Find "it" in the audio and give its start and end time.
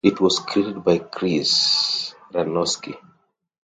0.03-0.19